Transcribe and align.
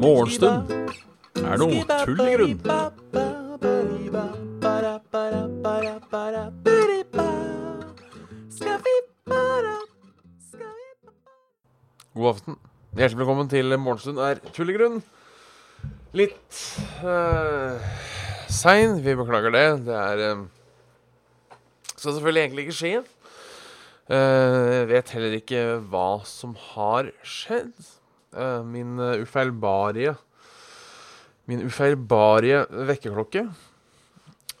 Morgenstund 0.00 0.72
er 1.38 1.60
noe 1.60 1.84
tull 2.02 2.22
i 2.24 2.32
grunn. 2.34 2.56
God 12.14 12.28
aften. 12.32 12.58
Hjertelig 12.98 13.20
velkommen 13.20 13.52
til 13.52 13.78
Morgenstund 13.78 14.18
er 14.18 14.42
tull 14.50 14.74
i 14.74 14.76
grunn. 14.80 14.98
Litt 16.18 16.58
uh, 17.04 17.78
sein. 18.50 18.98
Vi 19.04 19.14
beklager 19.14 19.54
det. 19.54 19.64
Det 19.86 19.94
er 19.94 20.26
uh, 20.34 20.44
Skal 21.94 22.18
selvfølgelig 22.18 22.42
egentlig 22.48 22.66
ikke 22.66 22.78
skje. 22.80 22.98
Uh, 24.10 24.88
vet 24.90 25.12
heller 25.14 25.36
ikke 25.36 25.60
hva 25.92 26.20
som 26.26 26.56
har 26.72 27.12
skjedd. 27.22 27.76
Uh, 28.34 28.62
min 28.66 28.98
ufeilbarige 28.98 30.16
Min 31.50 31.64
ufeilbarlige 31.66 32.66
vekkerklokke 32.86 33.48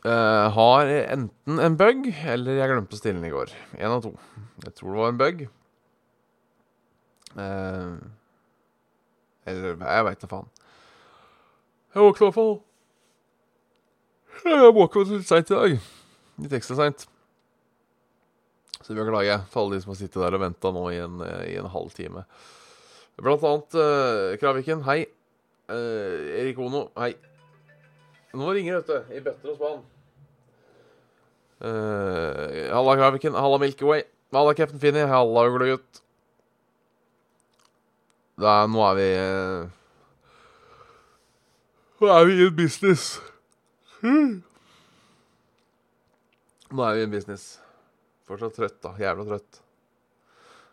har 0.02 0.88
enten 0.88 1.60
en 1.60 1.76
bug, 1.78 2.06
eller 2.32 2.56
jeg 2.56 2.70
glemte 2.70 2.96
å 2.96 2.98
stille 2.98 3.20
den 3.20 3.28
i 3.28 3.32
går. 3.34 3.52
Én 3.76 3.92
av 3.92 4.00
to. 4.02 4.14
Jeg 4.64 4.72
tror 4.78 4.94
det 4.94 5.02
var 5.02 5.12
en 5.12 5.20
bug. 5.20 5.42
Eller 9.52 9.76
jeg 9.76 10.06
veit 10.08 10.24
da 10.24 10.30
faen. 10.32 10.48
Jeg 11.94 12.06
våkna 12.06 12.22
i 12.22 12.26
hvert 12.30 12.38
fall. 12.38 12.56
Jeg 14.46 14.74
våkna 14.80 15.06
litt 15.12 15.28
seint 15.28 15.52
i 15.52 15.58
dag. 15.58 15.78
Litt 16.46 16.58
ekstra 16.62 16.80
seint. 16.80 17.09
Så 18.80 18.96
beklager 18.96 19.44
for 19.52 19.64
alle 19.64 19.76
de 19.76 19.84
som 19.84 19.92
har 19.92 20.00
sittet 20.00 20.22
der 20.22 20.36
og 20.36 20.42
venta 20.42 20.72
nå 20.72 20.86
i 20.94 21.00
en, 21.04 21.20
i 21.44 21.56
en 21.60 21.68
halvtime. 21.70 22.24
Blant 23.20 23.44
annet 23.44 23.76
uh, 23.76 24.36
Kraviken, 24.40 24.84
hei. 24.86 25.02
Uh, 25.68 26.38
Erik 26.40 26.58
Ono, 26.58 26.86
hei. 26.96 27.12
Nå 28.32 28.52
ringer 28.54 28.78
det, 28.78 28.80
vet 28.80 28.90
du. 29.10 29.16
I 29.18 29.24
bøtter 29.24 29.52
og 29.52 29.58
spann. 29.58 29.82
Uh, 31.60 32.70
halla, 32.72 32.96
Kraviken. 32.96 33.36
Halla, 33.36 33.58
Milky 33.60 33.84
Way. 33.84 34.06
Halla, 34.32 34.54
Captain 34.54 34.80
Finny. 34.80 35.04
Halla, 35.10 35.44
uglegutt. 35.50 36.00
Nå 38.40 38.48
er 38.86 38.94
vi 38.96 39.08
uh, 39.20 39.68
Nå 42.00 42.08
er 42.08 42.24
vi 42.24 42.38
i 42.40 42.50
business. 42.56 43.18
Hmm. 44.00 44.38
Nå 46.72 46.86
er 46.86 46.94
vi 46.96 47.02
i 47.04 47.10
business. 47.18 47.58
Fortsatt 48.30 48.54
trøtt, 48.54 48.78
da. 48.84 48.94
Jævla 49.00 49.26
trøtt. 49.26 49.58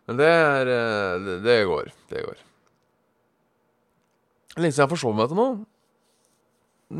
Men 0.07 0.19
det 0.19 0.27
er 0.29 0.69
det, 0.69 1.37
det 1.43 1.57
går. 1.67 1.89
Det 2.11 2.21
går. 2.27 2.43
Lenge 4.57 4.71
siden 4.71 4.83
jeg 4.83 4.85
har 4.85 4.93
forsovet 4.93 5.17
meg 5.17 5.31
til 5.31 5.39
noe. 5.41 5.57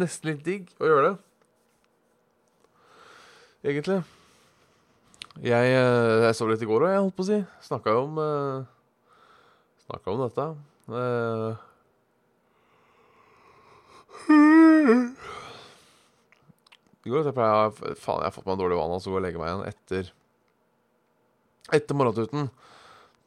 Nesten 0.02 0.32
litt 0.32 0.44
digg 0.46 0.74
å 0.82 0.90
gjøre 0.90 1.06
det. 1.06 1.14
Egentlig. 3.68 4.02
Jeg, 5.46 5.70
jeg 5.78 6.36
sov 6.36 6.50
litt 6.50 6.66
i 6.66 6.68
går 6.70 6.88
òg, 6.88 6.92
jeg 6.96 7.06
holdt 7.06 7.18
på 7.18 7.26
å 7.28 7.30
si. 7.30 7.40
Snakka 7.70 7.94
jo 7.94 8.04
om 8.08 8.18
uh, 8.18 8.68
Snakka 9.86 10.14
om 10.14 10.24
dette. 10.26 10.46
Uh, 10.90 11.54
I 17.08 17.12
går 17.12 17.30
jeg 17.30 17.36
pleier 17.38 17.72
Faen, 17.96 18.20
jeg 18.20 18.28
har 18.28 18.34
fått 18.36 18.48
meg 18.48 18.58
en 18.58 18.64
dårlig 18.66 18.80
vane 18.82 18.98
så 19.00 19.12
går 19.12 19.18
jeg 19.18 19.22
og 19.22 19.28
legger 19.28 19.42
meg 19.44 19.52
igjen 19.52 19.68
etter 19.70 20.10
Etter 21.74 21.96
morgentuten. 21.96 22.50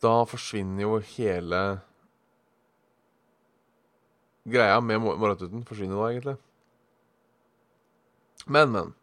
Da 0.01 0.25
forsvinner 0.25 0.87
jo 0.87 0.99
hele 1.13 1.61
greia 4.49 4.81
med 4.81 5.03
morgentuten. 5.05 5.65
Forsvinner 5.69 6.01
da, 6.01 6.07
egentlig. 6.09 6.37
Men, 8.47 8.73
men. 8.73 8.95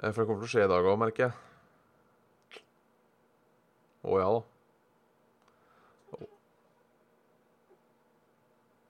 For 0.00 0.22
det 0.22 0.26
kommer 0.26 0.40
til 0.40 0.48
å 0.48 0.52
skje 0.54 0.64
i 0.64 0.70
dag 0.72 0.88
òg, 0.88 0.96
merker 1.02 1.28
jeg. 1.28 2.62
Å 4.02 4.18
ja 4.18 4.30
da. 4.32 4.40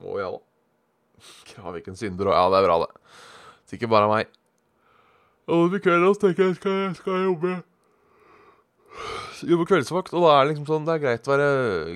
Å 0.03 0.15
ja 0.19 0.31
da. 0.37 0.39
Kraviken 1.51 1.99
synder 1.99 2.31
òg. 2.31 2.37
Ja, 2.39 2.47
det 2.49 2.63
er 2.63 2.69
bra, 2.69 2.79
det. 2.85 3.19
Sikkert 3.73 3.91
bare 3.91 4.09
meg. 4.09 4.31
Og 5.51 5.75
i 5.75 5.83
kveld 5.83 6.07
så 6.07 6.23
tenker 6.23 6.47
jeg 6.47 6.57
skal 6.57 6.79
jeg 6.79 6.97
skal 7.01 7.25
jobbe 7.27 7.59
Jobbe 9.43 9.65
kveldsvakt, 9.67 10.13
og 10.15 10.23
da 10.23 10.33
er 10.33 10.43
det 10.43 10.51
liksom 10.53 10.67
sånn 10.69 10.85
Det 10.87 10.93
er 10.95 11.01
greit 11.03 11.27
å 11.27 11.33
være 11.33 11.47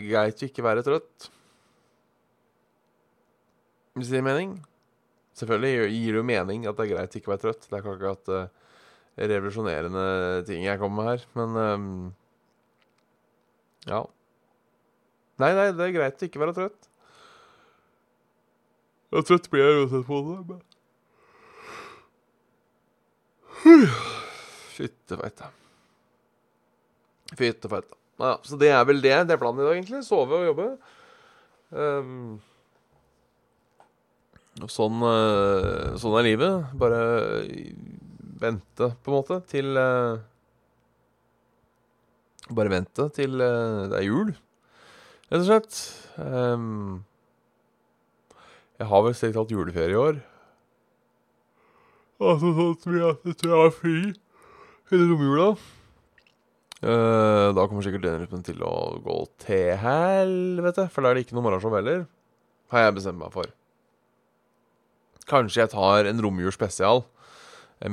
Greit 0.03 0.41
å 0.41 0.47
ikke 0.47 0.66
være 0.66 0.84
trøtt. 0.85 1.30
Hvis 3.97 4.12
det 4.12 4.19
gir 4.19 4.28
mening. 4.28 4.58
Selvfølgelig 5.38 5.90
gir 5.94 6.16
det 6.16 6.22
jo 6.22 6.28
mening 6.28 6.68
at 6.69 6.78
det 6.78 6.85
er 6.88 6.94
greit 6.96 7.16
å 7.16 7.19
ikke 7.19 7.34
være 7.34 7.44
trøtt. 7.46 7.66
Det 7.66 7.74
er 7.74 7.81
ikke 7.81 7.96
akkurat 7.96 8.31
uh, 8.34 8.47
revolusjonerende 9.18 10.06
ting 10.50 10.66
jeg 10.66 10.81
kommer 10.81 11.02
med 11.02 11.12
her, 11.12 11.25
men 11.38 11.50
um, 11.58 11.90
Ja. 13.88 14.03
Nei, 15.38 15.52
nei, 15.53 15.68
det 15.78 15.85
er 15.85 15.94
greit 15.94 16.22
å 16.22 16.29
ikke 16.29 16.41
være 16.41 16.56
trøtt. 16.58 16.90
Ja, 19.14 19.22
trøtt 19.24 19.50
blir 19.53 19.64
jeg 19.64 19.84
uansett 19.84 20.09
på 20.09 20.24
det, 20.28 20.40
men 20.50 20.66
Fytte 24.78 25.18
feita. 25.18 25.50
Fytte 27.36 27.70
føtta. 27.72 27.98
Ja, 28.18 28.36
så 28.48 28.58
det 28.58 28.70
er 28.74 28.86
vel 28.88 29.02
det. 29.04 29.16
Det 29.28 29.36
er 29.36 29.42
planen 29.42 29.62
i 29.62 29.68
dag, 29.68 29.76
egentlig. 29.78 30.04
Sove 30.08 30.40
og 30.40 30.48
jobbe. 30.48 30.70
Um, 31.70 32.38
og 34.64 34.72
sånn, 34.74 35.04
uh, 35.04 35.98
sånn 36.02 36.18
er 36.18 36.26
livet. 36.26 36.72
Bare 36.80 37.02
vente, 38.42 38.90
på 39.04 39.12
en 39.12 39.18
måte, 39.18 39.42
til 39.52 39.78
uh, 39.78 40.18
Bare 42.48 42.72
vente 42.72 43.10
til 43.12 43.42
uh, 43.44 43.90
det 43.92 43.98
er 44.00 44.06
jul, 44.06 44.30
rett 45.28 45.42
og 45.42 45.48
slett. 45.50 45.80
Um, 46.16 47.02
jeg 48.80 48.88
har 48.88 49.04
vel 49.04 49.16
strengt 49.18 49.36
tatt 49.36 49.52
juleferie 49.52 49.98
i 49.98 50.00
år. 50.00 50.22
Altså 52.24 52.54
sånn 52.54 53.02
at 53.04 53.28
jeg 53.28 53.36
tror 53.42 53.52
jeg 53.52 53.66
har 53.66 53.76
fri 53.76 53.98
hele 54.94 55.09
romjula. 55.12 55.50
Uh, 56.78 57.50
da 57.58 57.64
kommer 57.66 57.82
sikkert 57.82 58.04
den 58.06 58.20
rytmen 58.22 58.44
til 58.46 58.60
å 58.62 59.00
gå 59.02 59.18
til 59.42 59.72
helvete, 59.82 60.86
for 60.94 61.02
da 61.02 61.10
er 61.10 61.18
det 61.18 61.26
ikke 61.26 61.38
noe 61.38 61.48
morgenshow 61.48 61.74
heller. 61.74 62.04
Har 62.70 62.86
jeg 62.86 62.98
bestemt 63.00 63.18
meg 63.18 63.34
for. 63.34 63.50
Kanskje 65.28 65.64
jeg 65.64 65.74
tar 65.74 66.08
en 66.08 66.22
romjulsspesial 66.24 67.02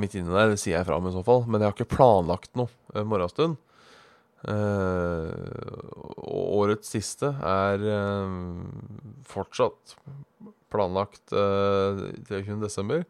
midt 0.00 0.14
inni 0.16 0.32
der, 0.32 0.52
det 0.52 0.60
sier 0.60 0.78
jeg 0.78 0.88
fra 0.88 0.98
om 1.00 1.08
i 1.08 1.14
så 1.14 1.24
fall. 1.24 1.46
Men 1.48 1.60
jeg 1.60 1.70
har 1.70 1.76
ikke 1.78 1.96
planlagt 1.96 2.52
noe 2.60 2.68
uh, 2.92 3.04
morgenstund. 3.08 3.56
Uh, 4.44 5.32
årets 6.28 6.90
siste 6.92 7.30
er 7.40 7.80
fortsatt 9.24 9.96
planlagt 10.74 11.32
uh, 11.32 12.04
23. 12.28 12.60
desember. 12.60 13.06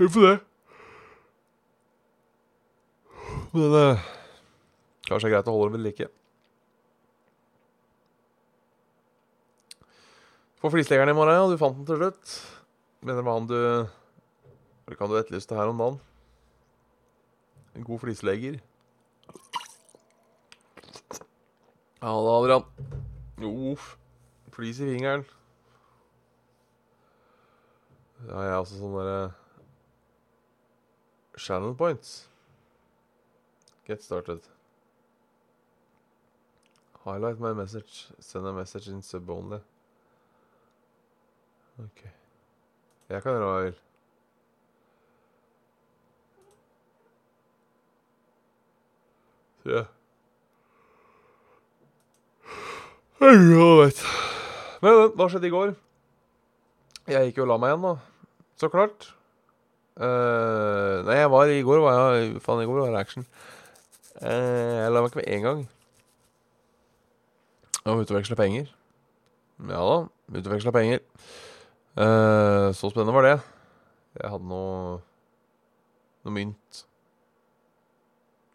Hvorfor 0.00 0.26
det. 0.26 0.38
Men 3.52 3.74
uh, 3.74 4.08
kanskje 5.08 5.26
det 5.26 5.30
er 5.30 5.34
greit 5.36 5.50
å 5.50 5.54
holde 5.56 5.72
det 5.72 5.78
ved 5.78 5.86
like. 5.88 6.08
Få 10.60 10.68
flisleggeren 10.74 11.12
i 11.12 11.16
morgen, 11.16 11.38
ja. 11.38 11.48
Du 11.48 11.56
fant 11.60 11.76
den 11.78 11.88
til 11.88 11.98
slutt. 12.00 12.34
Mener 13.00 13.24
med 13.24 13.32
han 13.32 13.46
du 13.48 13.56
Eller 13.56 14.98
kan 14.98 15.08
du 15.08 15.16
etterlyste 15.16 15.56
her 15.56 15.70
om 15.72 15.80
dagen? 15.80 16.00
En 17.74 17.86
god 17.86 18.02
flislegger. 18.02 18.58
Ja 22.00 22.12
da, 22.12 22.34
Adrian. 22.36 22.64
Uff. 23.72 23.96
Flis 24.52 24.80
i 24.80 24.88
fingeren. 24.88 25.24
Ja, 28.26 28.42
jeg 28.44 28.52
har 28.52 28.60
også 28.60 28.80
sånne 28.80 29.04
derre 29.06 29.30
Channel 31.40 31.72
points. 31.76 32.28
Get 33.90 34.04
started. 34.04 34.38
Highlight 37.04 37.40
my 37.40 37.52
message. 37.52 38.06
Send 38.20 38.46
a 38.46 38.52
message 38.52 38.86
in 38.86 39.02
sub 39.02 39.28
only. 39.30 39.58
Ok. 41.84 42.04
Jeg 43.08 43.22
kan 43.24 43.32
gjøre 43.34 43.48
hva 43.48 43.56
jeg 43.56 43.64
vil. 43.66 43.80
Jeg 49.66 49.84
vet. 53.82 54.06
Men 54.86 55.02
hva 55.18 55.26
skjedde 55.26 55.50
i 55.50 55.56
går? 55.58 55.74
Jeg 57.10 57.26
gikk 57.26 57.42
jo 57.42 57.50
og 57.50 57.56
la 57.56 57.58
meg 57.58 57.74
igjen, 57.74 57.88
da. 57.90 57.96
Så 58.54 58.70
klart. 58.70 59.14
Uh, 59.98 61.02
nei, 61.10 61.24
jeg 61.24 61.30
var 61.34 61.50
i 61.50 61.64
går 61.66 61.82
var 61.82 62.14
jeg 62.14 62.38
Faen, 62.44 62.62
i 62.62 62.70
går 62.70 62.86
var 62.86 62.94
det 62.94 63.08
action. 63.08 63.26
Eh, 64.20 64.76
jeg 64.84 64.92
la 64.92 65.00
meg 65.00 65.10
ikke 65.10 65.20
med 65.22 65.30
én 65.32 65.44
gang. 65.46 65.62
Var 67.84 68.02
utveksla 68.04 68.36
penger. 68.36 68.68
Ja 69.70 69.80
da, 69.84 69.96
utveksla 70.40 70.72
penger. 70.76 71.00
Eh, 72.00 72.66
så 72.76 72.90
spennende 72.92 73.14
var 73.16 73.26
det. 73.26 73.38
Jeg 74.20 74.32
hadde 74.34 74.50
noe 74.50 74.98
Noe 76.20 76.34
mynt 76.36 76.80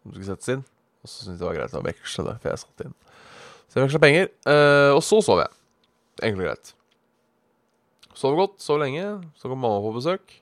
som 0.04 0.12
skulle 0.14 0.28
settes 0.28 0.52
inn. 0.54 0.60
Og 1.02 1.10
så 1.10 1.24
syntes 1.24 1.40
jeg 1.40 1.40
det 1.42 1.48
var 1.48 1.56
greit 1.58 1.74
å 1.80 1.82
veksle 1.82 2.26
det, 2.28 2.36
for 2.44 2.52
jeg 2.52 2.62
satt 2.62 2.84
inn. 2.86 2.92
Så 3.66 3.80
jeg 3.80 3.88
veksla 3.88 4.02
penger. 4.04 4.28
eh, 4.52 4.92
og 4.94 5.02
så 5.02 5.18
sov 5.26 5.42
jeg. 5.42 5.50
Enkelt 6.22 6.44
og 6.44 6.46
greit. 6.46 6.74
Sov 8.14 8.38
godt, 8.38 8.60
sov 8.62 8.78
lenge. 8.84 9.08
Så 9.42 9.50
kom 9.50 9.60
mamma 9.66 9.82
på 9.82 9.96
besøk. 9.98 10.36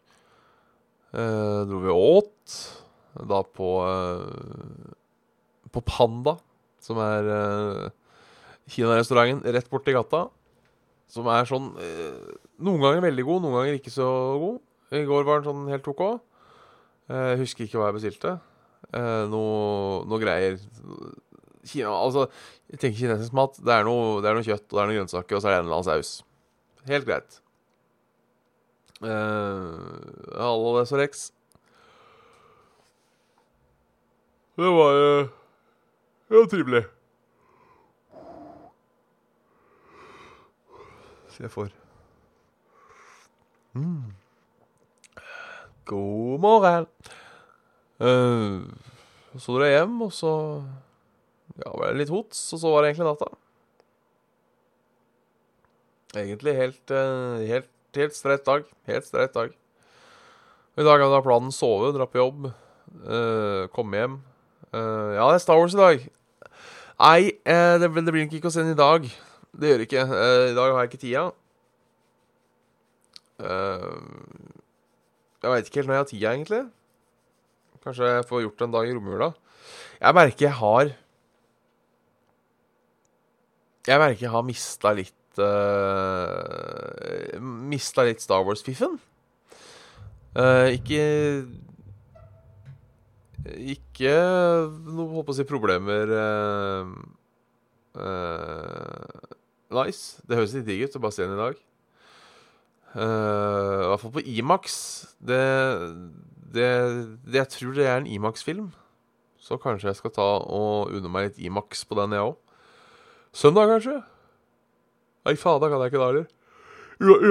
Eh, 1.15 1.63
dro 1.69 1.79
vi 1.79 1.93
og 1.95 2.03
åt. 2.19 2.57
Da 3.31 3.39
på 3.55 3.69
eh, 3.87 4.91
På 5.73 5.81
Panda, 5.85 6.37
som 6.83 6.99
er 7.01 7.29
uh, 7.29 7.87
kinarestauranten 8.69 9.55
rett 9.55 9.69
borti 9.71 9.95
gata. 9.95 10.27
Som 11.11 11.27
er 11.29 11.49
sånn 11.49 11.73
uh, 11.77 12.31
Noen 12.63 12.81
ganger 12.81 13.03
veldig 13.03 13.25
god, 13.27 13.43
noen 13.43 13.57
ganger 13.57 13.79
ikke 13.79 13.93
så 13.93 14.07
god. 14.41 14.61
I 14.93 15.03
går 15.09 15.25
var 15.25 15.41
den 15.41 15.49
sånn 15.49 15.69
helt 15.73 15.89
OK. 15.89 16.03
Uh, 17.09 17.33
husker 17.41 17.65
ikke 17.65 17.81
hva 17.81 17.89
jeg 17.89 17.97
bestilte. 17.99 18.37
Uh, 18.93 19.25
noe, 19.31 20.03
noe 20.09 20.19
greier 20.21 20.59
Kina, 21.63 21.93
Altså, 21.95 22.27
jeg 22.71 22.81
tenker 22.81 22.99
kinesisk 22.99 23.35
mat. 23.37 23.55
Det 23.59 23.71
er, 23.71 23.85
noe, 23.87 24.19
det 24.23 24.29
er 24.29 24.37
noe 24.37 24.45
kjøtt 24.45 24.65
og 24.67 24.75
det 24.75 24.81
er 24.81 24.89
noen 24.89 24.99
grønnsaker, 25.01 25.37
og 25.37 25.43
så 25.43 25.49
er 25.49 25.53
det 25.53 25.59
en 25.61 25.69
eller 25.69 25.77
annen 25.79 25.87
saus. 25.87 26.11
Helt 26.89 27.07
greit. 27.07 27.39
Uh, 29.03 30.35
Hallo, 30.35 30.75
det 30.75 30.83
er 30.83 30.89
Sorex. 30.91 31.23
Det 34.59 34.69
var 34.75 34.99
uh, 35.01 35.31
Det 36.27 36.37
var 36.37 36.45
trivelig. 36.49 36.83
Så 41.33 41.43
jeg 41.43 41.51
får 41.51 41.71
mm. 43.73 44.13
God 45.89 46.39
morgen. 46.43 46.87
Uh, 47.97 48.69
så 49.37 49.55
dro 49.55 49.65
jeg 49.65 49.79
hjem, 49.79 49.95
og 50.05 50.13
så 50.13 50.33
ja, 51.57 51.71
var 51.73 51.89
det 51.89 52.03
litt 52.03 52.13
hots, 52.13 52.45
og 52.53 52.61
så 52.61 52.73
var 52.73 52.83
det 52.83 52.91
egentlig 52.91 53.09
natta. 53.09 53.29
Egentlig 56.13 56.53
helt, 56.59 56.93
uh, 56.93 57.41
helt, 57.49 57.71
helt 57.97 58.17
streit 58.17 58.45
dag. 58.45 58.69
Helt 58.89 59.09
streit 59.09 59.33
dag. 59.33 59.55
I 60.77 60.85
dag 60.85 61.01
hadde 61.01 61.17
jeg 61.17 61.25
planen 61.25 61.53
sove, 61.53 61.91
dra 61.93 62.05
på 62.09 62.21
jobb, 62.21 62.47
uh, 63.05 63.65
komme 63.73 63.99
hjem. 63.99 64.21
Uh, 64.73 65.13
ja, 65.13 65.27
det 65.29 65.37
er 65.37 65.43
Star 65.43 65.59
Wars 65.61 65.75
i 65.77 65.81
dag. 65.81 66.03
Nei, 67.03 67.21
det, 67.45 67.89
det, 67.93 68.11
blir 68.13 68.25
nok 68.25 68.35
ikke 68.37 68.49
å 68.49 68.53
sende 68.53 68.73
i 68.73 68.79
dag. 68.79 69.05
Det 69.53 69.69
gjør 69.69 69.81
det 69.81 69.87
ikke. 69.89 70.05
I 70.49 70.55
dag 70.57 70.73
har 70.73 70.79
jeg 70.81 70.91
ikke 70.91 71.01
tida. 71.01 71.23
jeg 75.43 75.51
veit 75.51 75.67
ikke 75.67 75.81
helt 75.81 75.89
når 75.89 75.95
jeg 75.97 76.03
har 76.03 76.09
tida, 76.11 76.33
egentlig. 76.33 76.63
Kanskje 77.83 78.07
jeg 78.07 78.27
får 78.29 78.45
gjort 78.45 78.59
det 78.59 78.65
en 78.67 78.75
dag 78.77 78.87
i 78.87 78.93
romjula. 78.95 79.29
Jeg 79.99 80.15
merker 80.15 80.45
jeg 80.45 80.55
har 80.59 80.93
Jeg 83.87 83.99
merker 83.99 84.23
jeg 84.23 84.31
har 84.31 84.45
mista 84.47 84.93
litt 84.95 85.39
uh, 85.43 87.39
Mista 87.41 88.05
litt 88.07 88.23
Star 88.23 88.45
Wars-fiffen. 88.47 88.95
Uh, 90.33 90.71
ikke 90.71 91.03
Ikke 93.44 94.13
noe 94.88 95.10
holdt 95.12 95.28
på 95.28 95.34
å 95.34 95.38
si 95.38 95.45
problemer 95.48 96.12
uh, 96.16 96.88
Nice. 99.74 100.22
Det 100.24 100.38
høres 100.38 100.54
litt 100.56 100.68
digg 100.69 100.86
ut 100.88 100.95
å 100.98 101.04
bare 101.04 101.16
se 101.16 101.25
den 101.25 101.36
i 101.36 101.42
dag. 101.42 101.57
I 102.94 103.88
hvert 103.90 104.01
fall 104.04 104.13
på 104.13 104.24
Imax. 104.30 104.75
Det 105.18 105.42
det, 106.54 106.69
det, 107.25 107.36
Jeg 107.36 107.50
tror 107.50 107.74
det 107.74 107.86
er 107.88 107.98
en 107.98 108.07
Imax-film. 108.07 108.72
Så 109.40 109.57
kanskje 109.57 109.90
jeg 109.90 110.00
skal 110.00 110.13
ta 110.16 110.28
og 110.40 110.94
unne 110.94 111.10
meg 111.12 111.31
litt 111.31 111.40
Imax 111.42 111.84
på 111.90 111.98
den, 112.00 112.13
jeg 112.13 112.30
òg. 112.30 112.38
Søndag, 113.34 113.72
kanskje? 113.72 113.98
Nei, 115.25 115.34
da 115.34 115.69
kan 115.69 115.81
jeg 115.81 115.92
ikke 115.92 116.01
da 116.04 116.10
heller. 116.12 116.28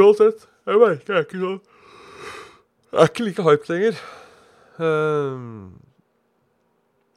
Uansett, 0.03 0.49
jeg 0.67 0.81
merker 0.83 1.15
jeg 1.15 1.21
er 1.21 1.27
ikke 1.27 1.39
sånn 1.41 1.61
Jeg 2.91 3.01
er 3.01 3.11
ikke 3.13 3.27
like 3.29 3.45
hype 3.47 3.71
lenger. 3.71 4.01
Uh, 4.83 5.71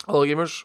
Alle 0.06 0.28
gamers. 0.30 0.64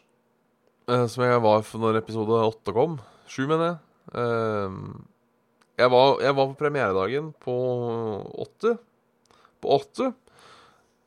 Uh, 0.89 1.07
som 1.09 1.23
jeg 1.25 1.41
var 1.41 1.63
for 1.65 1.81
når 1.81 2.01
episode 2.01 2.41
åtte 2.45 2.73
kom. 2.75 2.99
Sju, 3.29 3.45
mener 3.49 3.71
jeg. 3.71 3.77
Uh, 4.13 5.01
jeg, 5.79 5.89
var, 5.93 6.17
jeg 6.21 6.35
var 6.37 6.49
på 6.51 6.59
premieredagen 6.59 7.31
på 7.41 7.55
åtte. 8.45 8.75
På 9.61 9.77
åtte. 9.79 10.11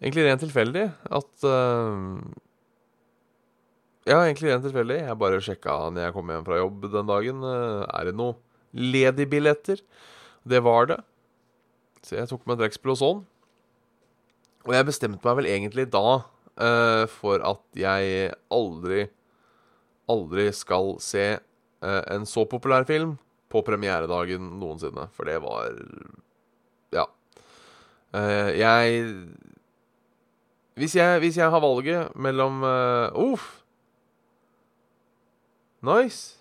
Egentlig 0.02 0.26
rent 0.26 0.42
tilfeldig 0.42 0.88
at 1.14 1.46
uh, 1.46 2.18
Ja, 4.04 4.18
egentlig 4.18 4.50
rent 4.50 4.66
tilfeldig. 4.66 4.98
Jeg 5.06 5.20
bare 5.20 5.42
sjekka 5.44 5.78
når 5.94 6.08
jeg 6.08 6.16
kom 6.16 6.34
hjem 6.34 6.48
fra 6.48 6.58
jobb 6.58 6.88
den 6.90 7.10
dagen. 7.12 7.46
Uh, 7.46 7.86
er 7.86 8.10
det 8.10 8.18
noe 8.18 8.38
ledige 8.74 9.30
billetter? 9.30 9.84
Det 10.42 10.60
var 10.66 10.90
det. 10.90 10.98
Så 12.04 12.18
jeg 12.18 12.28
tok 12.28 12.42
med 12.50 12.58
trekkspill 12.60 12.96
og 12.96 13.00
sånn. 13.00 13.24
Og 14.64 14.74
jeg 14.74 14.90
bestemte 14.90 15.22
meg 15.22 15.38
vel 15.38 15.52
egentlig 15.54 15.86
da 15.92 16.24
uh, 16.60 17.04
for 17.10 17.44
at 17.44 17.62
jeg 17.78 18.32
aldri, 18.54 19.08
aldri 20.10 20.48
skal 20.54 20.96
se 21.02 21.26
en 21.84 22.22
så 22.24 22.46
populær 22.48 22.86
film 22.88 23.18
på 23.52 23.60
premieredagen 23.60 24.54
noensinne. 24.56 25.04
For 25.12 25.28
det 25.28 25.36
var 25.44 25.74
Ja. 26.94 27.04
jeg 28.56 29.02
hvis 30.74 30.96
jeg, 30.96 31.18
hvis 31.18 31.36
jeg, 31.36 31.50
har 31.50 31.60
valget 31.60 32.16
mellom 32.16 32.62
uh, 32.62 33.08
Uff! 33.14 33.62
Nice. 35.82 36.40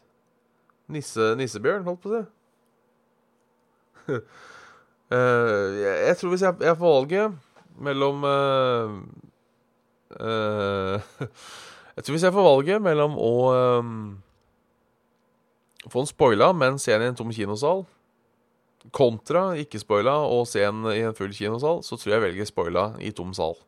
Nisse, 0.88 1.36
nissebjørn, 1.38 1.84
holdt 1.86 2.02
på 2.02 2.10
å 2.10 2.16
si. 2.16 2.24
uh, 4.10 4.16
jeg, 5.84 5.94
jeg, 6.08 6.18
tror 6.18 6.34
hvis 6.34 6.46
jeg, 6.48 6.58
jeg 6.66 6.80
får 6.80 6.96
valget 6.98 7.38
mellom 7.78 8.26
uh, 8.26 8.98
Jeg 11.94 12.06
tror 12.06 12.16
hvis 12.16 12.24
jeg 12.26 12.34
får 12.34 12.46
valget 12.48 12.82
mellom 12.82 13.20
å 13.22 13.34
um, 13.54 13.98
få 15.86 16.02
en 16.02 16.10
spoila 16.10 16.48
men 16.58 16.80
se 16.82 16.90
den 16.96 17.06
i 17.06 17.12
en 17.12 17.20
tom 17.20 17.30
kinosal, 17.30 17.84
kontra 18.98 19.52
ikke 19.62 19.78
spoila 19.80 20.16
og 20.26 20.48
se 20.50 20.64
den 20.66 20.88
i 20.90 21.04
en 21.06 21.14
full 21.14 21.30
kinosal, 21.38 21.84
så 21.86 22.00
tror 22.00 22.16
jeg 22.16 22.24
velger 22.26 22.50
spoila 22.50 22.88
i 22.98 23.14
tom 23.16 23.36
sal. 23.38 23.60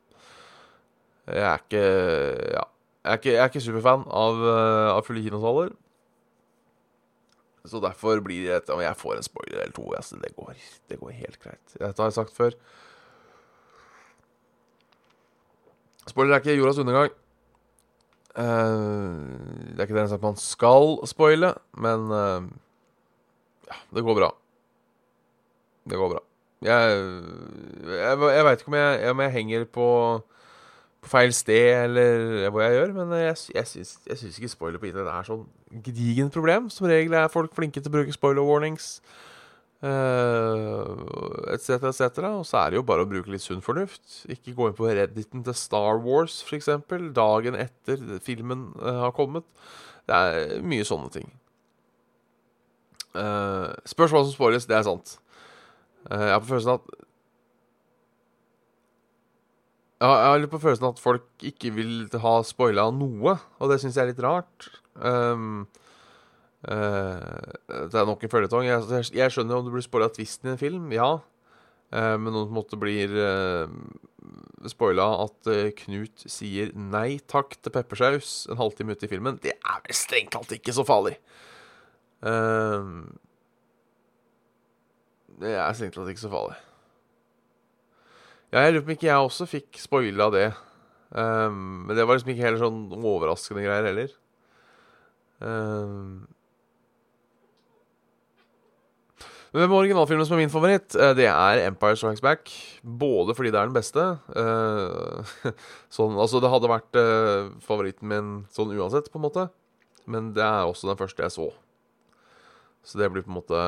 Jeg 1.30 1.46
er 1.52 1.62
ikke 1.62 1.86
Ja. 2.56 2.66
Jeg 3.06 3.12
er 3.14 3.20
ikke, 3.20 3.30
jeg 3.30 3.42
er 3.44 3.50
ikke 3.52 3.62
superfan 3.62 4.04
av, 4.10 4.40
uh, 4.42 4.96
av 4.96 5.04
fulle 5.06 5.22
kinosaler. 5.22 5.70
Så 7.70 7.78
derfor 7.78 8.18
blir 8.26 8.48
det 8.50 8.74
om 8.74 8.82
jeg 8.82 8.98
får 8.98 9.20
en 9.20 9.28
spoiler 9.28 9.60
eller 9.62 9.76
to. 9.78 9.86
Altså, 9.94 10.18
det, 10.24 10.32
går, 10.34 10.56
det 10.90 10.98
går 10.98 11.12
helt 11.14 11.38
greit. 11.44 11.76
Dette 11.76 12.02
har 12.02 12.10
jeg 12.10 12.18
sagt 12.18 12.34
før. 12.34 12.58
Spoiler 16.08 16.36
er 16.36 16.44
ikke 16.44 16.58
jordas 16.58 16.82
undergang. 16.82 17.12
Uh, 18.36 18.44
det 19.72 19.80
er 19.80 19.88
ikke 19.88 19.96
det 19.96 20.04
eneste 20.04 20.20
man 20.22 20.38
skal 20.40 20.98
spoile, 21.08 21.54
men 21.78 22.10
uh, 22.12 22.48
ja, 23.70 23.78
det 23.96 24.04
går 24.04 24.18
bra. 24.20 24.30
Det 25.90 25.98
går 25.98 26.10
bra. 26.14 26.24
Jeg, 26.66 26.98
jeg, 27.86 28.20
jeg 28.36 28.46
veit 28.46 28.60
ikke 28.60 28.72
om 28.74 28.80
jeg, 28.80 29.10
om 29.10 29.22
jeg 29.22 29.32
henger 29.32 29.66
på 29.66 29.90
på 31.06 31.12
feil 31.14 31.34
sted, 31.38 31.84
eller 31.86 32.50
hva 32.50 32.66
jeg 32.66 32.80
gjør. 32.80 32.94
Men 32.98 33.14
jeg, 33.20 33.38
jeg, 33.54 33.68
syns, 33.70 33.94
jeg 34.10 34.18
syns 34.18 34.40
ikke 34.40 34.50
spoiler 34.50 34.82
på 34.82 34.90
internett 34.90 35.14
er 35.14 35.28
sånn 35.28 35.46
gedigent 35.86 36.34
problem. 36.34 36.70
Som 36.74 36.90
regel 36.90 37.14
er 37.14 37.32
folk 37.34 37.54
flinke 37.58 37.82
til 37.82 37.92
å 37.92 37.96
bruke 38.00 38.16
spoiler 38.16 38.46
warnings 38.46 38.98
etc., 39.86 41.78
uh, 41.78 41.88
etc. 41.88 42.04
Et 42.08 42.20
og 42.32 42.46
så 42.48 42.60
er 42.62 42.72
det 42.72 42.80
jo 42.80 42.86
bare 42.88 43.06
å 43.06 43.10
bruke 43.10 43.32
litt 43.32 43.44
sunn 43.44 43.64
fornuft. 43.66 44.24
Ikke 44.32 44.56
gå 44.58 44.70
inn 44.70 44.78
på 44.78 44.90
redditen 44.90 45.44
til 45.46 45.58
Star 45.58 46.02
Wars, 46.04 46.42
f.eks., 46.48 46.70
dagen 47.16 47.58
etter 47.60 48.02
filmen 48.26 48.72
uh, 48.82 49.06
har 49.06 49.16
kommet. 49.18 49.46
Det 50.06 50.16
er 50.16 50.66
mye 50.66 50.86
sånne 50.88 51.12
ting. 51.14 51.30
Uh, 53.16 53.72
spørs 53.88 54.12
hva 54.12 54.26
som 54.26 54.34
spoiles, 54.34 54.68
det 54.70 54.78
er 54.78 54.88
sant. 54.88 55.18
Uh, 56.10 56.28
jeg 56.28 56.34
har 56.36 56.44
på 56.44 56.52
følelsen 56.52 56.76
at 56.76 56.94
ja, 60.04 60.10
jeg 60.12 60.28
har 60.28 60.42
litt 60.44 60.52
på 60.52 60.60
følelsen 60.60 60.90
at 60.90 61.00
folk 61.00 61.46
ikke 61.48 61.72
vil 61.78 61.94
ha 62.22 62.34
spoila 62.46 62.90
noe, 62.94 63.38
og 63.64 63.72
det 63.72 63.80
syns 63.82 63.96
jeg 63.96 64.04
er 64.04 64.12
litt 64.12 64.26
rart. 64.26 64.68
Um, 65.00 65.64
uh, 65.64 65.85
det 66.66 68.00
er 68.00 68.08
nok 68.10 68.24
en 68.26 68.32
føljetong. 68.32 68.66
Jeg, 68.66 69.06
jeg, 69.14 69.32
skjønner 69.34 69.60
om 69.60 69.68
du 69.68 69.74
blir 69.74 69.86
spoila 69.86 70.10
tvisten 70.10 70.50
i 70.50 70.54
en 70.56 70.62
film, 70.62 70.88
ja. 70.96 71.12
Uh, 71.94 72.16
men 72.18 72.34
noen 72.34 72.54
måte 72.54 72.80
blir 72.82 73.12
uh, 73.14 73.70
spoila 74.72 75.06
at 75.26 75.50
eh, 75.52 75.74
Knut 75.84 76.26
sier 76.32 76.72
nei 76.74 77.20
takk 77.30 77.56
til 77.60 77.74
peppersaus 77.74 78.48
en 78.50 78.60
halvtime 78.60 78.96
ute 78.96 79.08
i 79.08 79.12
filmen. 79.12 79.40
Det 79.42 79.54
er 79.56 79.84
vel 79.84 79.98
strengt 79.98 80.34
tatt 80.34 80.56
ikke 80.58 80.74
så 80.76 80.86
farlig. 80.88 81.16
Eh, 82.26 82.90
det 85.44 85.54
er 85.54 85.78
strengt 85.78 85.98
tatt 86.00 86.12
ikke 86.14 86.26
så 86.26 86.34
farlig. 86.34 86.58
Ja, 88.54 88.64
jeg 88.64 88.76
lurer 88.76 88.86
på 88.86 88.90
om 88.90 88.96
ikke 88.96 89.10
jeg 89.10 89.30
også 89.30 89.50
fikk 89.52 89.82
spoila 89.82 90.30
det. 90.34 90.48
Men 91.16 91.92
det 91.96 92.06
var 92.08 92.18
liksom 92.18 92.32
ikke 92.32 92.44
heller 92.46 92.62
sånn 92.62 92.80
overraskende 92.96 93.64
greier 93.66 93.88
heller. 93.88 94.14
Um, 95.44 96.26
men 99.56 99.64
hvem 99.64 99.74
originalfilmen 99.78 100.26
som 100.28 100.36
er 100.36 100.42
min 100.42 100.52
favoritt? 100.52 100.98
Eh, 101.00 101.14
det 101.16 101.30
er 101.32 101.62
Empire 101.64 101.96
Strikes 101.96 102.20
Back. 102.20 102.52
Både 102.84 103.32
fordi 103.38 103.54
det 103.56 103.60
er 103.62 103.70
den 103.70 103.78
beste 103.78 104.04
uh, 104.36 105.36
sånn, 105.96 106.18
Altså, 106.20 106.42
det 106.44 106.52
hadde 106.52 106.68
vært 106.68 107.00
uh, 107.00 107.54
favoritten 107.64 108.10
min 108.12 108.34
sånn 108.52 108.74
uansett, 108.76 109.08
på 109.14 109.22
en 109.22 109.24
måte. 109.24 109.46
Men 110.12 110.34
det 110.36 110.44
er 110.44 110.68
også 110.68 110.90
den 110.90 111.00
første 111.00 111.24
jeg 111.24 111.36
så. 111.38 111.48
Så 112.84 113.00
det 113.00 113.08
blir 113.14 113.24
på 113.24 113.32
en 113.32 113.38
måte 113.40 113.62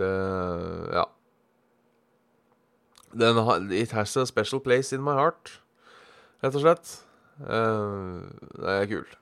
Det 0.00 0.10
Ja. 0.96 1.06
Den 3.14 3.70
it 3.70 3.94
has 3.94 4.16
a 4.16 4.26
special 4.26 4.58
place 4.58 4.90
in 4.92 5.06
my 5.06 5.14
heart, 5.14 5.60
rett 6.42 6.58
og 6.58 6.66
slett. 6.66 6.92
Uh, 7.38 8.26
det 8.58 8.76
er 8.80 8.92
kult. 8.96 9.20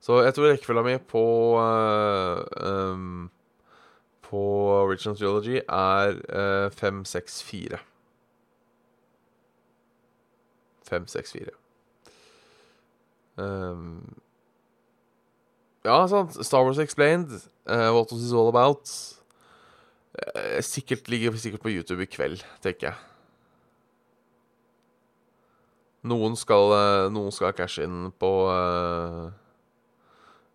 Så 0.00 0.22
jeg 0.24 0.34
tror 0.34 0.48
rekkefølga 0.48 0.82
mi 0.86 0.96
på 1.04 1.22
uh, 1.60 2.40
um, 2.64 3.30
På 4.24 4.40
Original 4.80 5.16
Geology 5.18 5.60
er 5.60 6.16
uh, 6.66 6.72
5, 6.72 7.04
6, 7.04 7.42
4. 7.42 7.78
5, 10.88 11.06
6, 11.06 11.32
4. 11.32 11.46
Um, 13.36 14.16
ja, 15.84 16.06
sant. 16.06 16.44
Star 16.44 16.64
Wars 16.64 16.78
Explained. 16.78 17.30
Uh, 17.66 17.92
what 17.92 18.12
was 18.12 18.22
this 18.22 18.32
all 18.32 18.48
about? 18.48 18.88
Uh, 20.16 20.60
sikkert 20.60 21.08
ligger 21.08 21.36
sikkert 21.36 21.60
på 21.60 21.68
YouTube 21.68 22.02
i 22.02 22.06
kveld, 22.06 22.44
tenker 22.62 22.90
jeg. 22.90 22.96
Noen 26.02 26.36
skal, 26.36 26.72
noen 27.12 27.32
skal 27.32 27.52
cashe 27.52 27.84
inn 27.84 28.06
på 28.16 28.28
uh, 28.48 29.28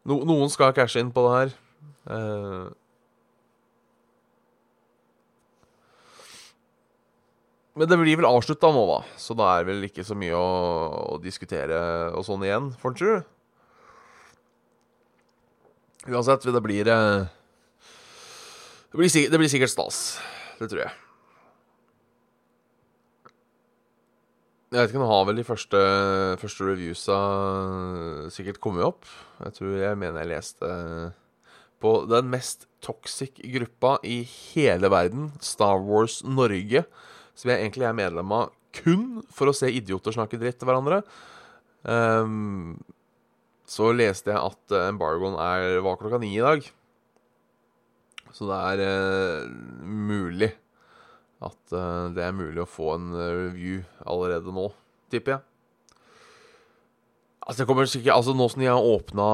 no, 0.10 0.22
Noen 0.28 0.52
skal 0.54 0.74
cashe 0.78 1.02
inn 1.02 1.14
på 1.14 1.24
det 1.28 1.36
her. 1.36 1.54
Uh, 2.06 2.74
men 7.76 7.90
det 7.92 8.00
blir 8.00 8.20
vel 8.22 8.30
avslutta 8.30 8.72
nå, 8.74 8.84
da. 8.90 9.00
Så 9.20 9.38
da 9.38 9.52
er 9.58 9.70
vel 9.70 9.88
ikke 9.90 10.06
så 10.08 10.18
mye 10.18 10.36
å, 10.38 10.50
å 11.16 11.22
diskutere 11.24 11.80
og 12.16 12.26
sånn 12.28 12.46
igjen, 12.48 12.74
tro. 12.86 13.16
Uansett, 16.06 16.46
det 16.54 16.62
blir 16.62 16.92
uh, 16.94 17.26
det 18.96 19.02
blir, 19.02 19.32
det 19.32 19.42
blir 19.42 19.52
sikkert 19.52 19.74
stas. 19.74 20.04
Det 20.56 20.70
tror 20.72 20.86
jeg. 20.86 21.05
Jeg 24.74 24.80
vet 24.80 24.90
ikke, 24.90 25.02
Nå 25.04 25.08
har 25.12 25.28
vel 25.28 25.38
de 25.38 25.46
første, 25.46 25.80
første 26.42 26.66
reviewsa 26.66 27.18
sikkert 28.34 28.58
kommet 28.64 28.88
opp. 28.88 29.06
Jeg 29.44 29.54
tror 29.60 29.76
jeg 29.78 30.00
mener 30.02 30.24
jeg 30.24 30.32
leste 30.32 30.70
på 31.84 31.92
den 32.10 32.32
mest 32.32 32.66
toxic 32.84 33.38
gruppa 33.54 33.96
i 34.02 34.24
hele 34.26 34.90
verden, 34.90 35.30
Star 35.44 35.78
Wars 35.86 36.22
Norge, 36.26 36.82
som 37.38 37.52
jeg 37.52 37.62
egentlig 37.62 37.86
er 37.86 37.98
medlem 37.98 38.34
av 38.34 38.52
kun 38.76 39.22
for 39.32 39.52
å 39.52 39.56
se 39.56 39.70
idioter 39.70 40.16
snakke 40.16 40.40
dritt 40.42 40.58
til 40.60 40.70
hverandre. 40.70 41.04
Um, 41.86 42.76
så 43.70 43.94
leste 43.94 44.34
jeg 44.34 44.42
at 44.42 44.78
embargoen 44.90 45.38
er, 45.40 45.80
var 45.86 46.02
klokka 46.02 46.20
ni 46.22 46.34
i 46.36 46.44
dag. 46.44 46.66
Så 48.34 48.50
det 48.50 48.60
er 48.74 48.84
uh, 48.84 49.50
mulig 49.86 50.56
at 51.46 51.76
uh, 51.76 52.08
det 52.16 52.24
er 52.26 52.36
mulig 52.36 52.64
å 52.64 52.70
få 52.70 52.96
en 52.96 53.12
uh, 53.16 53.26
review 53.46 53.84
allerede 54.06 54.54
nå, 54.56 54.70
tipper 55.14 55.38
jeg. 55.38 55.46
Altså, 57.46 57.62
det 57.62 57.68
kommer 57.70 57.86
sikkert 57.90 58.16
Altså, 58.16 58.34
nå 58.34 58.48
som 58.50 58.62
de 58.64 58.72
har 58.72 58.82
åpna 58.82 59.26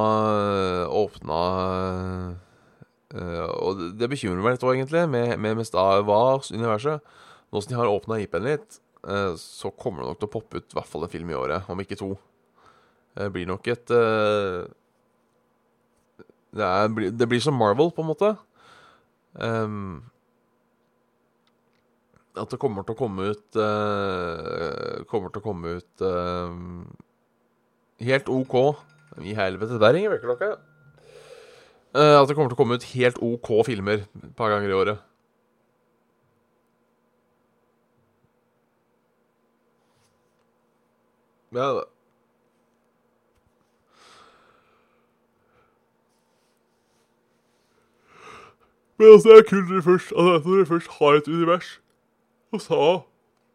Åpna 0.91 1.37
Og 3.63 3.83
det 3.95 4.09
bekymrer 4.11 4.43
meg 4.43 4.57
litt 4.57 4.65
òg, 4.67 4.73
egentlig, 4.73 5.05
med, 5.07 5.37
med, 5.39 5.61
Star 5.63 6.03
Wars-universet. 6.03 6.99
Nå 7.51 7.61
som 7.61 7.71
de 7.71 7.77
har 7.79 7.91
åpna 7.91 8.19
IP-en 8.19 8.49
litt, 8.49 8.81
så 9.39 9.71
kommer 9.79 10.03
det 10.03 10.09
nok 10.09 10.19
til 10.19 10.27
å 10.27 10.33
poppe 10.35 10.59
ut 10.59 10.75
i 10.75 10.77
hvert 10.77 10.91
fall 10.91 11.07
en 11.07 11.11
film 11.11 11.31
i 11.31 11.39
året, 11.39 11.71
om 11.71 11.79
ikke 11.83 11.99
to. 11.99 12.13
Det 13.15 13.31
blir 13.35 13.47
nok 13.47 13.67
et 13.71 13.95
det, 16.51 16.67
er, 16.67 17.11
det 17.15 17.27
blir 17.31 17.43
som 17.43 17.55
Marvel, 17.55 17.91
på 17.95 18.03
en 18.03 18.11
måte. 18.11 18.31
Um, 19.33 20.03
at 22.39 22.51
det 22.51 22.59
kommer 22.61 22.85
til 22.87 22.95
å 22.95 22.99
komme 22.99 23.31
ut 23.33 23.59
uh, 23.59 25.03
Kommer 25.11 25.31
til 25.33 25.41
å 25.41 25.45
komme 25.45 25.75
ut 25.79 26.03
uh, 26.05 26.51
helt 28.01 28.31
OK 28.31 28.55
I 29.19 29.35
helvete, 29.35 29.79
der 29.81 29.95
ringer 29.95 30.13
vekkerklokka. 30.15 30.53
Uh, 31.91 32.21
at 32.21 32.29
det 32.29 32.37
kommer 32.37 32.51
til 32.51 32.55
å 32.55 32.61
komme 32.61 32.79
ut 32.79 32.91
helt 32.93 33.19
OK 33.19 33.49
filmer 33.67 34.05
et 34.05 34.35
par 34.39 34.53
ganger 34.53 34.71
i 34.71 34.77
året. 34.77 35.07
Ja, 41.51 41.73
det 41.75 41.83
Men 49.01 49.11
altså, 49.11 49.29
det 49.29 49.37
er 49.37 49.49
kult 49.49 49.69
når 49.69 49.75
du 49.75 49.81
først, 49.81 50.13
altså, 50.15 50.49
du 50.49 50.65
først 50.65 50.87
har 50.99 51.11
et 51.17 51.27
univers, 51.27 51.80
og 52.51 52.61
så, 52.61 52.79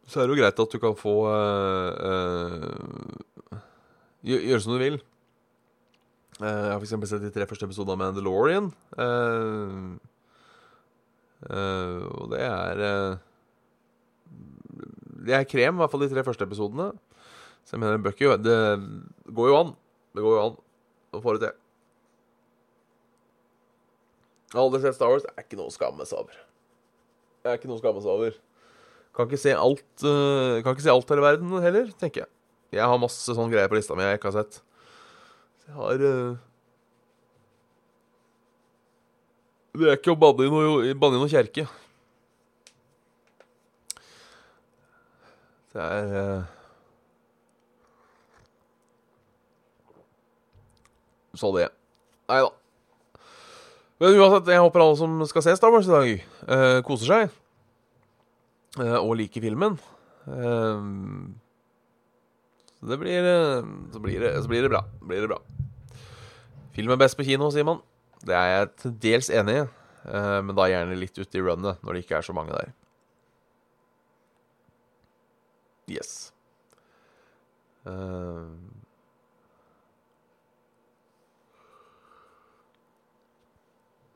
så 0.09 0.21
er 0.21 0.27
det 0.27 0.35
jo 0.35 0.41
greit 0.41 0.63
at 0.63 0.73
du 0.73 0.79
kan 0.83 0.97
få 0.99 1.15
uh, 1.29 1.93
uh, 2.01 3.61
Gjøre 4.27 4.59
som 4.65 4.75
du 4.75 4.81
vil. 4.83 4.97
Uh, 6.41 6.47
jeg 6.47 6.73
har 6.73 6.81
f.eks. 6.81 6.95
sett 7.11 7.23
de 7.23 7.31
tre 7.35 7.47
første 7.47 7.69
episodene 7.69 7.95
av 7.95 8.01
Mandalorian. 8.03 8.73
og 11.47 12.25
det 12.33 12.41
er 12.43 12.83
Det 15.27 15.35
er 15.37 15.51
krem, 15.51 15.77
i 15.77 15.81
hvert 15.83 15.93
fall 15.93 16.03
de 16.03 16.11
tre 16.11 16.25
første 16.27 16.49
episodene. 16.49 16.91
Så 17.67 17.77
jeg 17.77 17.83
mener, 17.85 18.03
Bucky 18.03 18.27
Det 18.43 18.59
går 19.35 19.53
jo 19.53 19.61
an. 19.61 19.77
Det 20.15 20.25
går 20.25 20.35
jo 20.35 20.43
an 20.49 20.59
å 21.15 21.23
få 21.23 21.37
det 21.37 21.47
til. 21.47 21.63
Jeg 24.47 24.59
har 24.61 24.67
aldri 24.69 24.81
sett 24.85 24.97
Star 24.97 25.11
Wars. 25.11 25.25
Det 25.27 25.33
er 25.35 25.45
ikke 25.45 25.59
noe 25.59 25.71
å 25.71 25.75
skamme 25.75 26.05
seg 26.07 26.21
over. 26.23 26.37
Det 27.43 27.51
er 27.51 27.59
ikke 27.59 27.71
noe 27.71 27.79
å 27.79 27.83
skamme 27.83 28.03
seg 28.03 28.13
over. 28.13 28.37
Kan 29.17 29.29
ikke 29.31 29.41
se 29.41 29.55
alt 29.57 30.05
uh, 30.05 30.59
Kan 30.61 30.75
ikke 30.75 30.85
se 30.85 30.93
alt 30.93 31.13
her 31.13 31.23
i 31.23 31.25
verden 31.25 31.55
heller, 31.65 31.89
tenker 32.01 32.25
jeg. 32.25 32.31
Jeg 32.77 32.91
har 32.91 33.01
masse 33.01 33.33
sånne 33.33 33.53
greier 33.53 33.71
på 33.71 33.79
lista 33.79 33.97
mi 33.97 34.05
jeg 34.05 34.19
ikke 34.19 34.33
har 34.33 34.43
sett. 34.43 34.59
Så 35.63 35.71
jeg 35.71 35.79
har 35.79 36.05
uh, 36.05 36.37
Det 39.77 39.89
er 39.93 39.99
ikke 39.99 40.15
å 40.15 40.21
banne 40.21 40.47
i 40.47 40.53
noe, 40.53 40.93
noe 40.97 41.31
kjerke. 41.33 41.67
Det 45.77 45.85
er 45.85 46.15
uh, 46.17 46.53
Så 51.37 51.51
det. 51.53 51.67
Nei 52.31 52.39
da. 52.41 52.53
Men 54.01 54.17
uansett, 54.21 54.49
jeg 54.53 54.61
håper 54.61 54.83
alle 54.83 54.97
som 54.97 55.19
skal 55.29 55.45
se 55.45 55.57
Star 55.57 55.73
Wars 55.73 55.89
i 55.89 55.93
dag, 55.93 56.25
uh, 56.49 56.79
koser 56.85 57.13
seg. 57.13 57.37
Uh, 58.77 58.99
og 59.01 59.17
liker 59.21 59.45
filmen. 59.45 59.79
Uh, 60.29 60.81
så 62.77 62.91
det 62.93 62.99
blir 63.01 63.25
så 63.93 64.01
blir 64.03 64.21
det, 64.21 64.35
så 64.43 64.51
blir 64.53 64.67
det 64.67 64.73
bra. 64.73 64.83
Blir 65.01 65.25
det 65.25 65.31
bra. 65.33 65.41
Film 66.77 66.93
er 66.93 67.01
best 67.01 67.17
på 67.17 67.25
kino, 67.25 67.49
sier 67.55 67.65
man. 67.65 67.81
Det 68.27 68.37
er 68.37 68.51
jeg 68.53 68.73
til 68.83 68.97
dels 69.07 69.33
enig 69.33 69.63
i. 69.63 69.67
men 70.07 70.55
da 70.55 70.69
gjerne 70.71 70.95
litt 70.95 71.19
ute 71.19 71.39
i 71.39 71.43
runnet, 71.43 71.81
når 71.83 71.97
det 71.97 72.03
ikke 72.05 72.19
er 72.21 72.27
så 72.27 72.35
mange 72.37 72.53
der. 72.55 72.69
Yes. 75.89 76.33
Uh, 77.87 78.51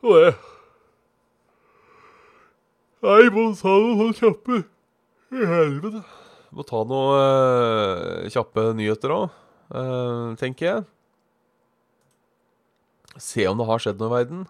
oh, 0.02 0.16
det 0.20 0.34
Nei, 3.00 3.30
må 3.32 3.46
ta 3.56 3.72
noen 3.80 4.12
kjappe. 4.16 4.62
Helvete. 5.32 6.02
Må 6.52 6.66
ta 6.66 6.82
noen 6.84 7.20
eh, 7.20 8.30
kjappe 8.34 8.70
nyheter 8.76 9.14
òg, 9.14 9.36
eh, 9.70 10.24
tenker 10.40 10.66
jeg. 10.66 10.86
Se 13.20 13.46
om 13.48 13.58
det 13.60 13.68
har 13.68 13.82
skjedd 13.82 14.00
noe 14.00 14.10
i 14.10 14.16
verden. 14.18 14.46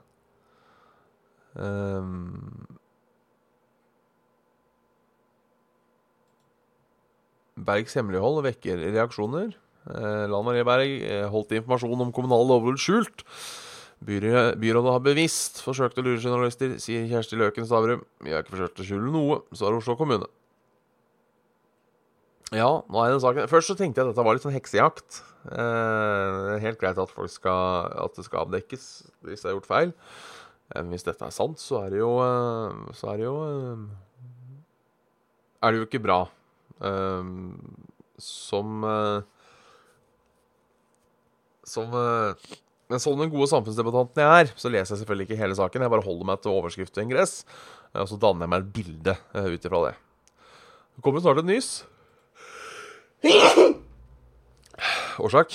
Um, 1.61 2.67
Bergs 7.61 7.97
hemmelighold 7.99 8.43
vekker 8.47 8.81
reaksjoner. 8.95 9.53
Eh, 9.91 10.25
Lan 10.31 10.45
Marie 10.47 10.65
Berg 10.67 11.03
eh, 11.03 11.27
holdt 11.33 11.55
informasjon 11.57 12.07
om 12.07 12.13
kommunal 12.15 12.47
lovbrudd 12.49 12.81
skjult. 12.81 13.25
Byrådet, 14.01 14.93
har 14.95 15.03
bevisst 15.05 15.61
forsøkt 15.61 15.99
å 16.01 16.05
lure 16.05 16.21
journalister, 16.23 16.79
sier 16.81 17.05
Kjersti 17.11 17.37
Løken 17.37 17.67
Stavrum. 17.69 18.05
Vi 18.25 18.33
har 18.33 18.41
ikke 18.41 18.55
forsøkt 18.55 18.81
å 18.81 18.87
skjule 18.87 19.13
noe, 19.13 19.43
svarer 19.53 19.77
Oslo 19.77 19.97
kommune. 19.99 20.29
Ja, 22.51 22.81
nå 22.91 23.03
er 23.05 23.13
den 23.13 23.21
saken 23.23 23.47
Først 23.47 23.71
så 23.71 23.77
tenkte 23.79 24.01
jeg 24.01 24.09
at 24.09 24.11
dette 24.11 24.25
var 24.27 24.35
litt 24.35 24.43
sånn 24.43 24.57
heksejakt. 24.57 25.21
Eh, 25.53 26.55
helt 26.65 26.81
greit 26.81 26.99
at, 26.99 27.13
folk 27.13 27.31
skal, 27.31 27.93
at 28.07 28.17
det 28.17 28.25
skal 28.27 28.47
avdekkes 28.47 28.87
hvis 29.29 29.45
det 29.45 29.51
er 29.51 29.55
gjort 29.55 29.69
feil. 29.69 29.93
Eh, 30.75 30.83
hvis 30.91 31.07
dette 31.07 31.29
er 31.29 31.37
sant, 31.37 31.61
så 31.63 31.85
er 31.85 31.93
det 31.95 32.01
jo 32.01 32.11
eh, 32.25 32.81
Så 32.97 33.13
er 33.13 33.21
det 33.21 33.29
jo 33.29 33.37
eh, 33.45 33.85
Er 35.61 35.71
det 35.71 35.83
jo 35.83 35.87
ikke 35.87 36.03
bra. 36.09 36.19
Eh, 36.81 37.31
som 38.21 38.85
eh, 38.89 39.23
Som 41.71 41.95
men 42.91 43.03
sånn 43.03 43.21
den 43.23 43.31
gode 43.31 43.47
samfunnsdebattanten 43.53 44.23
jeg 44.25 44.45
er, 44.45 44.53
så 44.59 44.71
leser 44.73 44.97
jeg 44.97 45.05
selvfølgelig 45.05 45.29
ikke 45.29 45.39
hele 45.39 45.57
saken. 45.59 45.85
Jeg 45.87 45.93
bare 45.93 46.07
holder 46.07 46.27
meg 46.27 46.41
til 46.43 46.57
overskrift 46.57 46.97
og 46.99 47.05
ingress, 47.07 47.35
og 47.95 48.09
så 48.11 48.19
danner 48.19 48.47
jeg 48.47 48.53
meg 48.53 48.65
et 48.65 48.73
bilde 48.75 49.15
ut 49.39 49.69
ifra 49.71 49.83
det. 49.87 49.95
Det 50.97 51.05
kommer 51.07 51.23
snart 51.23 51.41
et 51.45 51.49
nys. 51.49 51.71
Årsak? 55.21 55.55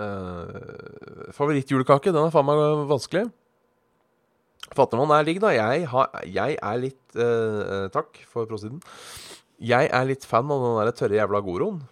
Uh, 0.00 1.30
Favorittjulekake, 1.36 2.12
den 2.12 2.26
er 2.26 2.34
faen 2.34 2.48
meg 2.48 2.60
vanskelig. 2.90 3.28
Fatter 4.76 5.00
man 5.00 5.12
er 5.14 5.26
digg, 5.26 5.40
da. 5.42 5.50
Jeg, 5.54 5.86
har, 5.90 6.12
jeg 6.26 6.56
er 6.56 6.82
litt 6.82 7.18
uh, 7.18 7.86
Takk 7.94 8.20
for 8.30 8.48
prosiden. 8.50 8.82
Jeg 9.60 9.90
er 9.92 10.06
litt 10.08 10.24
fan 10.28 10.50
av 10.50 10.62
den 10.64 10.78
der 10.80 10.94
tørre 10.96 11.18
jævla 11.18 11.42
Goroen. 11.44 11.82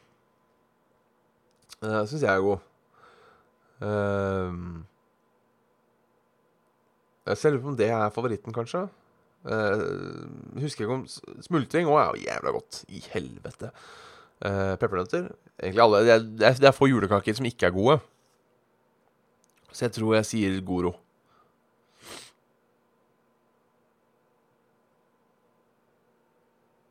Uh, 1.82 2.02
Syns 2.08 2.22
jeg 2.22 2.32
er 2.32 2.44
god. 2.44 2.67
Uh, 3.78 4.82
jeg 7.28 7.52
lurer 7.52 7.62
på 7.62 7.72
om 7.72 7.78
det 7.78 7.90
er 7.92 8.14
favoritten, 8.14 8.54
kanskje. 8.56 8.86
Uh, 9.46 10.60
husker 10.60 10.84
ikke 10.84 10.96
om 10.96 11.06
Smultring 11.44 11.86
òg 11.88 12.00
er 12.00 12.08
jo 12.08 12.24
jævla 12.26 12.54
godt. 12.56 12.84
I 12.88 13.02
helvete. 13.12 13.72
Uh, 14.38 14.74
Peppernøtter 14.78 15.28
Egentlig 15.58 15.82
alle. 15.82 16.04
Det 16.06 16.14
er, 16.14 16.54
det 16.54 16.70
er 16.70 16.74
få 16.74 16.86
julekaker 16.86 17.34
som 17.34 17.46
ikke 17.48 17.66
er 17.66 17.74
gode. 17.74 17.98
Så 19.72 19.84
jeg 19.84 19.92
tror 19.98 20.14
jeg 20.14 20.26
sier 20.26 20.60
Goro. 20.64 20.94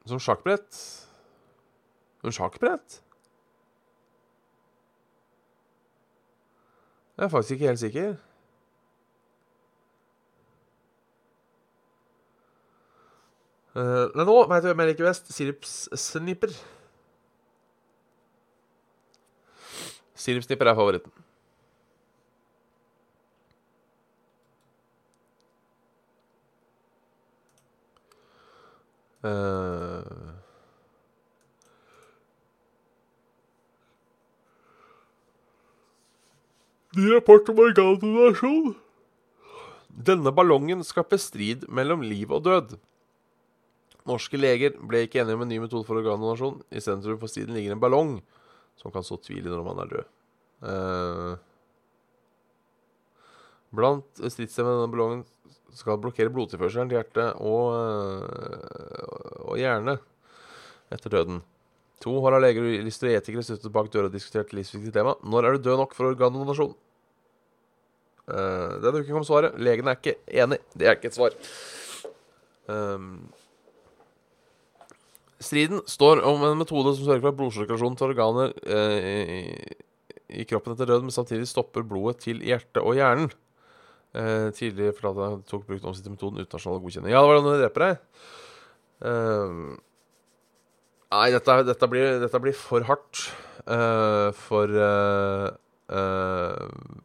Som 0.08 0.22
sjakkbrett 0.24 0.78
Som 2.22 2.32
sjakkbrett? 2.32 3.02
Jeg 7.18 7.24
er 7.26 7.30
faktisk 7.30 7.52
ikke 7.52 7.66
helt 7.68 7.80
sikker. 7.80 8.16
Uh, 13.78 14.10
men 14.16 14.26
nå 14.26 14.36
veit 14.50 14.64
du 14.64 14.70
hvem 14.70 14.80
jeg 14.84 14.92
liker 14.92 15.08
best. 15.10 15.32
Sirupssnipper. 15.34 16.54
Sirupssnipper 20.18 20.70
er 20.70 20.78
favoritten. 20.78 21.12
Uh, 29.26 30.27
Ny 36.98 37.12
rapport 37.14 37.50
om 37.52 37.60
organdonasjon. 37.62 38.72
Denne 40.08 40.32
ballongen 40.34 40.80
skaper 40.86 41.20
strid 41.22 41.68
mellom 41.70 42.02
liv 42.02 42.32
og 42.34 42.42
død. 42.48 42.72
Norske 44.10 44.40
leger 44.40 44.74
ble 44.82 45.04
ikke 45.06 45.20
enige 45.22 45.38
om 45.38 45.44
en 45.46 45.52
ny 45.52 45.60
metode 45.62 45.86
for 45.86 46.00
organdonasjon. 46.00 46.64
I 46.74 46.82
sentrum 46.82 47.20
for 47.22 47.30
striden 47.30 47.54
ligger 47.54 47.76
en 47.76 47.84
ballong 47.84 48.16
som 48.82 48.94
kan 48.94 49.06
så 49.06 49.20
tvil 49.22 49.46
når 49.46 49.62
man 49.68 49.82
er 49.84 49.92
død. 49.92 50.08
Eh, 50.72 51.34
blant 53.78 54.24
stridsstemmene 54.24 54.80
denne 54.80 54.96
ballongen 54.96 55.24
skal 55.78 56.02
blokkere 56.02 56.34
blodtilførselen 56.34 56.90
til 56.90 56.98
hjertet 56.98 57.38
og, 57.38 57.78
uh, 57.78 59.46
og 59.52 59.62
hjerne 59.62 60.00
etter 60.90 61.14
døden. 61.14 61.44
To 62.02 62.16
har 62.24 62.38
av 62.38 62.42
leger, 62.42 62.66
og 62.66 62.90
og 62.90 63.14
etikere 63.14 63.46
støttet 63.46 63.74
bak 63.74 63.94
døra 63.94 64.10
og 64.10 64.18
diskutert 64.18 64.54
livsviktige 64.54 64.96
tema. 64.98 65.14
Når 65.22 65.46
er 65.46 65.58
du 65.58 65.70
død 65.70 65.82
nok 65.84 65.94
for 65.98 66.10
organdonasjon? 66.10 66.74
Uh, 68.28 68.78
denne 68.84 69.02
uken 69.02 69.16
kom 69.16 69.26
svaret. 69.28 69.56
Legen 69.60 69.88
er 69.88 70.00
ikke 70.00 70.18
enig. 70.28 70.60
Det 70.76 70.88
er 70.88 70.98
ikke 70.98 71.12
et 71.12 71.18
svar. 71.18 71.36
Um, 72.68 73.28
Striden 75.38 75.84
står 75.86 76.24
om 76.26 76.42
en 76.48 76.58
metode 76.58 76.96
som 76.98 77.06
sørger 77.06 77.22
for 77.24 77.30
at 77.32 77.38
til 78.00 78.10
organer 78.10 78.54
uh, 78.68 78.98
i, 78.98 79.42
i, 80.42 80.46
kroppen 80.50 80.74
etter 80.74 80.90
død, 80.90 81.06
men 81.06 81.14
samtidig 81.14 81.48
stopper 81.48 81.86
blodet 81.86 82.24
til 82.26 82.42
hjertet 82.44 82.82
og 82.82 82.98
hjernen. 82.98 83.32
Uh, 84.18 84.50
tidligere 84.56 84.96
fortalte 84.98 85.28
jeg 85.28 85.42
tok 85.52 85.68
brukt 85.68 85.86
omsidt 85.86 86.10
metoden 86.10 86.42
nasjonal 86.42 86.82
godkjenning. 86.82 87.14
Ja, 87.14 87.22
det 87.22 87.30
var 87.30 87.38
den 87.38 87.48
du 87.48 87.62
dreper 87.62 87.86
deg. 87.86 88.00
Uh, 88.98 89.78
nei, 91.14 91.28
dette, 91.38 91.60
dette, 91.70 91.92
blir, 91.92 92.18
dette, 92.24 92.42
blir, 92.42 92.58
for 92.58 92.88
hardt 92.90 93.28
uh, 93.70 94.34
for 94.34 94.74
uh, 94.74 95.52
uh, 95.94 97.04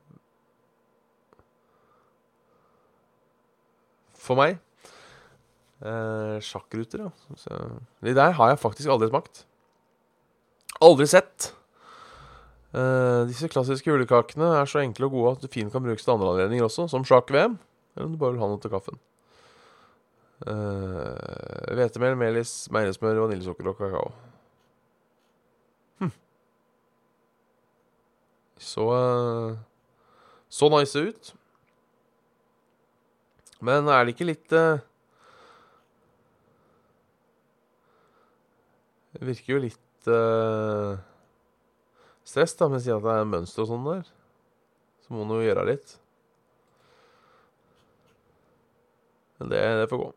For 4.22 4.38
meg. 4.38 4.60
Eh, 5.82 6.36
sjakkruter, 6.44 7.08
ja. 7.08 7.36
Så, 7.40 7.58
de 8.06 8.14
der 8.14 8.36
har 8.38 8.52
jeg 8.52 8.62
faktisk 8.62 8.92
aldri 8.94 9.10
smakt. 9.10 9.44
Aldri 10.82 11.08
sett. 11.10 11.50
Eh, 12.72 13.22
disse 13.28 13.50
klassiske 13.52 13.90
julekakene 13.90 14.46
er 14.60 14.70
så 14.70 14.80
enkle 14.80 15.10
og 15.10 15.16
gode 15.16 15.32
at 15.34 15.42
du 15.42 15.50
fint 15.52 15.72
kan 15.74 15.82
brukes 15.84 16.06
til 16.06 16.14
andre 16.14 16.30
anledninger 16.36 16.68
også, 16.68 16.86
som 16.92 17.04
sjakk-VM. 17.04 17.58
Eller 17.96 18.06
om 18.06 18.14
du 18.14 18.20
bare 18.20 18.36
vil 18.36 18.44
ha 18.44 18.52
noe 18.52 18.62
til 18.62 18.72
kaffen. 18.72 19.00
Eh, 20.46 22.16
melis, 22.18 22.54
meiresmør, 22.72 23.20
vaniljesukker 23.26 23.68
og 23.68 23.76
kakao. 23.78 24.08
Hm. 26.00 26.14
Så 28.58 28.86
uh, 28.88 29.58
Så 30.48 30.68
nice 30.68 30.98
ut. 30.98 31.34
Men 33.62 33.86
er 33.86 34.04
det 34.04 34.16
ikke 34.16 34.26
litt 34.26 34.54
uh, 34.58 34.82
Det 39.12 39.26
virker 39.28 39.54
jo 39.54 39.62
litt 39.62 40.08
uh, 40.10 40.96
stress, 42.26 42.56
da, 42.58 42.66
å 42.66 42.80
si 42.80 42.90
at 42.90 43.04
det 43.04 43.12
er 43.14 43.28
mønster 43.28 43.62
og 43.62 43.68
sånn 43.70 43.84
der. 43.86 44.08
Så 45.04 45.14
må 45.14 45.26
man 45.26 45.38
jo 45.38 45.46
gjøre 45.46 45.66
litt. 45.68 45.94
Men 49.38 49.52
det, 49.52 49.60
det 49.82 49.86
får 49.90 50.00
gå. 50.00 50.08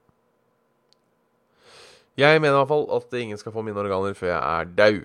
Jeg 2.16 2.40
mener 2.40 2.56
i 2.56 2.60
hvert 2.62 2.72
fall 2.72 2.88
at 2.96 3.18
ingen 3.20 3.40
skal 3.42 3.52
få 3.52 3.66
mine 3.68 3.82
organer 3.82 4.16
før 4.16 4.32
jeg 4.32 4.40
er 4.40 4.74
dau. 4.78 5.00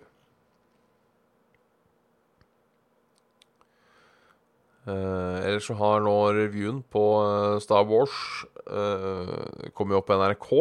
Uh, 4.88 5.36
ellers 5.44 5.66
så 5.68 5.74
har 5.76 6.00
nå 6.00 6.14
reviewen 6.32 6.80
på 6.88 7.02
uh, 7.20 7.58
Star 7.60 7.84
Wars 7.88 8.14
uh, 8.64 9.68
kommet 9.76 9.98
opp 9.98 10.08
på 10.08 10.16
NRK. 10.16 10.52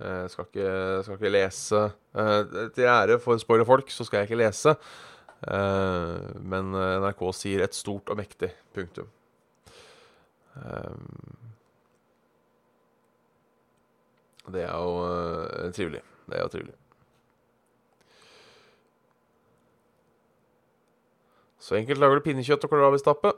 Uh, 0.00 0.24
skal 0.32 0.48
ikke, 0.48 0.70
skal 1.06 1.18
ikke 1.20 1.30
lese 1.30 1.80
uh, 2.18 2.40
Til 2.74 2.88
ære 2.90 3.20
for 3.22 3.38
spoilerfolk 3.38 3.92
så 3.94 4.06
skal 4.08 4.22
jeg 4.22 4.30
ikke 4.30 4.40
lese. 4.40 4.74
Uh, 5.44 6.32
men 6.40 6.72
NRK 6.72 7.22
sier 7.36 7.62
'et 7.62 7.76
stort 7.76 8.08
og 8.08 8.16
mektig'. 8.18 8.56
Punktum. 8.74 9.10
Um, 10.56 11.36
det 14.52 14.64
er 14.64 14.72
jo 14.72 15.70
trivelig. 15.76 16.02
Det 16.26 16.38
er 16.38 16.42
jo 16.42 16.48
trivelig. 16.48 16.74
Så 21.64 21.78
enkelt 21.78 21.96
lager 21.96 22.20
du 22.20 22.24
pinnekjøtt 22.26 22.64
og 22.66 22.72
kålrabistappe. 22.74 23.30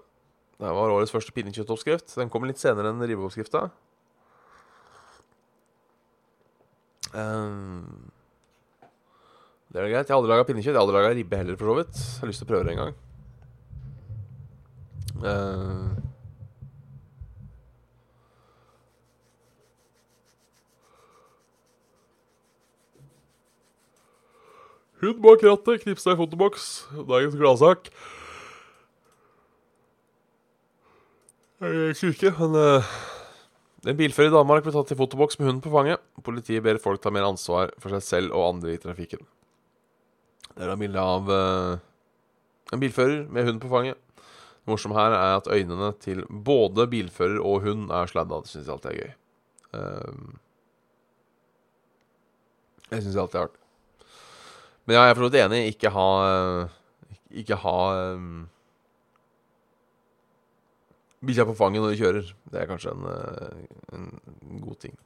Det 0.58 0.70
var 0.74 0.90
årets 0.90 1.12
første 1.14 1.30
pinnekjøttoppskrift. 1.36 2.10
Den 2.18 2.30
kommer 2.32 2.50
litt 2.50 2.58
senere 2.58 2.90
enn 2.90 3.04
ribbeoppskrifta. 3.06 3.68
Um, 7.14 8.10
det 9.70 9.78
er 9.78 9.92
greit. 9.92 10.08
Jeg 10.08 10.10
har 10.10 10.18
aldri 10.18 10.32
laga 10.32 10.48
pinnekjøtt. 10.48 10.72
Jeg 10.72 10.80
har 10.80 10.82
aldri 10.82 10.98
laga 10.98 11.14
ribbe 11.14 11.38
heller, 11.38 11.60
for 11.60 11.70
så 11.70 11.76
vidt. 11.78 12.02
Jeg 12.02 12.24
har 12.24 12.32
lyst 12.32 12.42
til 12.42 12.48
å 12.48 12.50
prøve 12.50 12.66
det 12.66 12.74
en 12.74 12.82
gang. 12.82 12.98
Uh, 15.22 15.94
Hund 25.04 25.20
bak 25.22 25.42
rattet, 25.44 25.82
knipsa 25.84 26.16
i 26.16 26.18
fotoboks. 26.18 26.70
Dagens 27.06 27.36
gladsak. 27.38 27.92
Jeg 31.56 31.94
husker 31.96 32.10
ikke, 32.12 32.34
men 32.36 32.56
uh, 32.60 32.84
En 33.86 33.96
bilfører 33.96 34.28
i 34.28 34.34
Danmark 34.34 34.64
ble 34.64 34.72
tatt 34.74 34.90
i 34.92 34.98
fotoboks 34.98 35.38
med 35.38 35.46
hunden 35.46 35.62
på 35.64 35.70
fanget. 35.72 36.02
Politiet 36.26 36.64
ber 36.64 36.80
folk 36.82 37.00
ta 37.00 37.12
mer 37.14 37.24
ansvar 37.24 37.70
for 37.80 37.94
seg 37.94 38.02
selv 38.04 38.34
og 38.36 38.48
andre 38.50 38.74
i 38.74 38.80
trafikken. 38.82 39.22
Det 40.56 40.66
er 40.66 40.80
bilde 40.80 41.00
av 41.00 41.30
uh, 41.30 41.76
en 42.74 42.82
bilfører 42.82 43.22
med 43.32 43.48
hund 43.48 43.60
på 43.62 43.70
fanget. 43.72 43.96
Det 44.18 44.72
morsomme 44.72 44.98
her 44.98 45.14
er 45.14 45.36
at 45.38 45.48
øynene 45.48 45.92
til 46.02 46.24
både 46.28 46.88
bilfører 46.90 47.38
og 47.38 47.62
hund 47.64 47.92
er 47.94 48.10
sladda. 48.10 48.42
Det 48.42 48.52
syns 48.52 48.66
jeg 48.66 48.74
alltid 48.74 48.90
er 48.90 48.98
gøy. 48.98 49.14
Jeg 52.90 53.04
syns 53.04 53.20
alltid 53.22 53.38
er 53.38 53.46
artig. 53.46 53.62
Men 54.84 54.98
jeg 54.98 55.08
er 55.08 55.14
for 55.14 55.24
så 55.24 55.30
vidt 55.30 55.40
enig. 55.44 55.62
Ikke 55.70 55.94
ha 55.94 56.08
Ikke 57.30 57.60
ha 57.62 57.78
bikkja 61.26 61.46
på 61.48 61.56
fanget 61.58 61.82
når 61.82 61.94
du 61.94 62.00
kjører. 62.00 62.32
Det 62.52 62.60
er 62.60 62.68
kanskje 62.70 62.92
en, 62.94 63.06
en, 63.96 64.08
god 64.62 64.78
ting. 64.84 64.96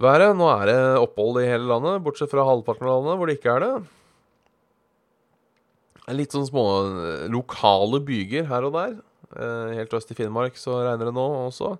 Været 0.00 0.36
Nå 0.38 0.46
er 0.54 0.70
det 0.70 0.78
opphold 1.02 1.42
i 1.42 1.48
hele 1.48 1.68
landet, 1.68 2.00
bortsett 2.04 2.30
fra 2.32 2.46
halvparten 2.46 2.86
av 2.88 3.00
landet 3.00 3.18
hvor 3.20 3.28
det 3.28 3.36
ikke 3.38 3.56
er 3.56 3.64
det. 3.66 3.72
Litt 6.16 6.34
sånn 6.34 6.48
små 6.48 6.64
lokale 7.30 8.00
byger 8.02 8.48
her 8.50 8.66
og 8.66 8.74
der. 8.78 8.94
Helt 9.76 9.92
øst 9.94 10.10
i 10.10 10.16
Finnmark 10.18 10.56
så 10.58 10.80
regner 10.86 11.10
det 11.10 11.14
nå 11.14 11.26
også. 11.44 11.74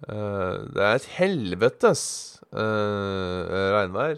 Det 0.00 0.80
er 0.80 0.96
et 0.96 1.10
helvetes 1.18 2.02
regnvær 2.50 4.16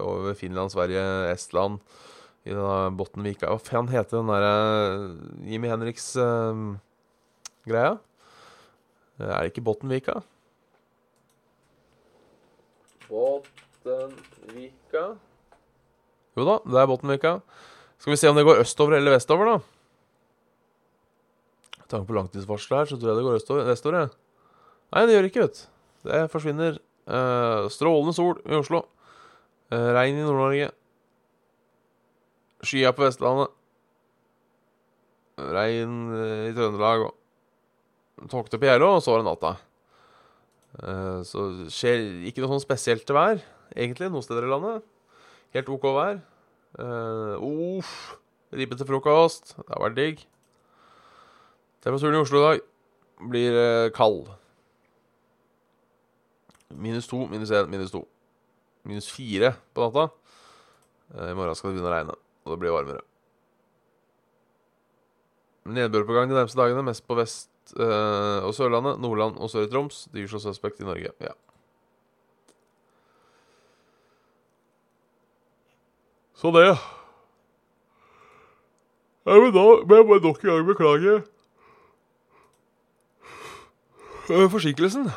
over 0.00 0.38
Finland, 0.38 0.72
Sverige, 0.72 1.02
Estland 1.34 1.82
i 2.50 2.56
denne 2.56 2.90
Bottenvika 2.98 3.46
Hva 3.46 3.58
faen 3.62 3.86
heter 3.92 4.18
den 4.18 4.30
derre 4.30 4.54
Jimmy 5.46 5.68
Henriks-greia? 5.70 7.92
Uh, 9.20 9.30
er 9.30 9.38
det 9.38 9.50
ikke 9.52 9.66
Bottenvika? 9.68 10.14
Bottenvika 13.10 15.04
Jo 16.38 16.42
da, 16.46 16.56
det 16.64 16.78
er 16.80 16.90
Bottenvika. 16.90 17.32
Skal 18.00 18.14
vi 18.14 18.20
se 18.20 18.30
om 18.30 18.36
det 18.38 18.48
går 18.48 18.62
østover 18.62 18.92
eller 18.96 19.12
vestover, 19.16 19.44
da. 19.50 19.56
Med 21.80 21.88
tanke 21.90 22.08
på 22.08 22.16
langtidsvarselet 22.16 22.76
her, 22.78 22.86
så 22.88 22.94
tror 22.96 23.08
jeg 23.10 23.18
det 23.18 23.26
går 23.26 23.38
østover, 23.40 23.62
vestover. 23.68 23.94
Nei, 24.94 25.02
det 25.04 25.14
gjør 25.14 25.24
det 25.26 25.32
ikke, 25.32 25.44
vet 25.44 25.58
du. 25.58 25.62
Det 26.08 26.32
forsvinner. 26.32 26.72
Uh, 27.10 27.60
strålende 27.72 28.14
sol 28.14 28.36
i 28.46 28.56
Oslo. 28.56 28.80
Uh, 29.74 29.90
regn 29.96 30.16
i 30.16 30.24
Nord-Norge. 30.24 30.68
Skya 32.60 32.92
på 32.92 33.06
Vestlandet. 33.06 33.52
Regn 35.40 35.96
uh, 36.12 36.48
i 36.50 36.54
Trøndelag. 36.56 37.06
Og 38.20 38.28
tåkete 38.28 38.60
på 38.60 38.68
Geilo, 38.68 38.94
og 38.98 39.04
så 39.04 39.14
var 39.14 39.22
det 39.22 39.28
natta. 39.30 39.52
Uh, 40.80 41.20
så 41.26 41.46
skjer 41.72 42.04
ikke 42.28 42.44
noe 42.44 42.52
sånn 42.52 42.64
spesielt 42.66 43.06
til 43.08 43.16
vær, 43.16 43.40
egentlig, 43.72 44.10
noen 44.12 44.26
steder 44.26 44.46
i 44.46 44.52
landet. 44.52 44.84
Helt 45.56 45.72
OK 45.72 45.88
vær. 45.96 46.20
Uh, 46.76 47.40
uff. 47.40 47.94
Ribbe 48.50 48.76
til 48.76 48.88
frokost. 48.88 49.54
Det 49.56 49.70
har 49.70 49.84
vært 49.86 49.96
digg. 49.96 50.22
Temperaturen 51.80 52.18
i 52.18 52.20
Oslo 52.20 52.40
i 52.40 52.46
dag 52.48 52.64
blir 53.30 53.58
kald. 53.96 54.26
Minus 56.74 57.08
to, 57.08 57.24
minus 57.30 57.52
én, 57.54 57.70
minus 57.70 57.94
to. 57.94 58.02
Minus 58.84 59.08
fire 59.10 59.54
på 59.72 59.86
natta. 59.86 60.10
I 61.30 61.34
morgen 61.38 61.56
skal 61.58 61.70
det 61.70 61.78
begynne 61.78 61.90
å 61.90 61.94
regne, 61.94 62.18
og 62.50 62.58
det 62.58 62.64
blir 62.64 62.74
varmere. 62.74 63.04
Nedbør 65.70 66.06
på 66.08 66.16
gang 66.16 66.30
de 66.30 66.34
nærmeste 66.34 66.58
dagene, 66.58 66.82
mest 66.82 67.06
på 67.06 67.14
Vest- 67.14 67.74
øh, 67.76 68.42
og 68.44 68.54
Sørlandet, 68.56 69.00
Nordland 69.00 69.38
og 69.38 69.50
Sør-Troms. 69.52 70.08
Dyrs 70.14 70.34
og 70.34 70.40
suspect 70.40 70.80
i 70.80 70.88
Norge. 70.88 71.12
Ja. 71.20 71.34
Så 76.34 76.50
det. 76.50 76.72
Ja, 79.26 79.36
men 79.36 79.52
da 79.52 79.62
må 79.84 79.96
jeg 79.96 80.08
bare 80.08 80.24
nok 80.24 80.44
en 80.44 80.50
gang 80.50 80.66
beklage 80.66 81.20
forsinkelsen. 84.30 85.10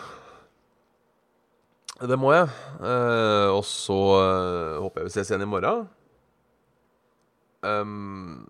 Det 2.01 2.17
må 2.19 2.33
jeg. 2.33 2.49
Eh, 2.81 3.49
og 3.53 3.63
så 3.67 3.97
eh, 4.19 4.79
håper 4.81 5.01
jeg 5.01 5.05
vi 5.05 5.13
ses 5.13 5.29
igjen 5.29 5.45
i 5.45 5.49
morgen. 5.49 5.85
Um, 7.63 8.43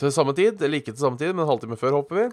til 0.00 0.12
samme 0.14 0.34
tid, 0.36 0.58
eller 0.58 0.80
ikke 0.80 0.92
til 0.92 1.02
samme 1.04 1.20
tid, 1.20 1.32
men 1.32 1.44
en 1.44 1.50
halvtime 1.52 1.78
før, 1.78 2.00
håper 2.00 2.20
vi. 2.20 2.26